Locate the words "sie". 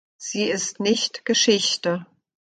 0.17-0.45